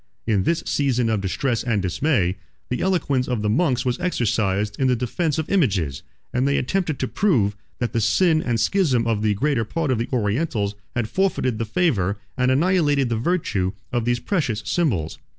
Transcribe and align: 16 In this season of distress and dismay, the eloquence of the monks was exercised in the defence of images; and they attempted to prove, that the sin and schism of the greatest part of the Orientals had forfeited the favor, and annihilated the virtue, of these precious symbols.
16 0.25 0.33
In 0.33 0.43
this 0.45 0.63
season 0.65 1.09
of 1.11 1.21
distress 1.21 1.61
and 1.63 1.79
dismay, 1.79 2.35
the 2.69 2.81
eloquence 2.81 3.27
of 3.27 3.43
the 3.43 3.49
monks 3.51 3.85
was 3.85 3.99
exercised 3.99 4.75
in 4.79 4.87
the 4.87 4.95
defence 4.95 5.37
of 5.37 5.47
images; 5.47 6.01
and 6.33 6.47
they 6.47 6.57
attempted 6.57 6.97
to 6.97 7.07
prove, 7.07 7.55
that 7.77 7.93
the 7.93 8.01
sin 8.01 8.41
and 8.41 8.59
schism 8.59 9.05
of 9.05 9.21
the 9.21 9.35
greatest 9.35 9.69
part 9.69 9.91
of 9.91 9.99
the 9.99 10.09
Orientals 10.11 10.73
had 10.95 11.07
forfeited 11.07 11.59
the 11.59 11.65
favor, 11.65 12.17
and 12.35 12.49
annihilated 12.49 13.09
the 13.09 13.15
virtue, 13.15 13.73
of 13.91 14.05
these 14.05 14.19
precious 14.19 14.63
symbols. 14.65 15.19